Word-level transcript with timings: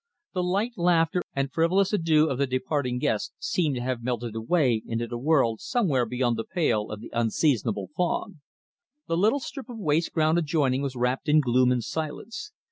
The 0.33 0.41
light 0.41 0.71
laughter 0.77 1.21
and 1.35 1.53
frivolous 1.53 1.93
adieux 1.93 2.25
of 2.25 2.39
the 2.39 2.47
departing 2.47 2.97
guests 2.97 3.33
seemed 3.37 3.75
to 3.75 3.81
have 3.83 4.01
melted 4.01 4.35
away 4.35 4.81
into 4.83 5.07
a 5.13 5.17
world 5.19 5.61
somewhere 5.61 6.07
beyond 6.07 6.37
the 6.37 6.43
pale 6.43 6.89
of 6.89 7.01
the 7.01 7.11
unseasonable 7.13 7.91
fog. 7.95 8.37
The 9.07 9.15
little 9.15 9.39
strip 9.39 9.69
of 9.69 9.77
waste 9.77 10.11
ground 10.11 10.39
adjoining 10.39 10.81
was 10.81 10.95
wrapped 10.95 11.29
in 11.29 11.39
gloom 11.39 11.71
and 11.71 11.83
silence. 11.83 12.51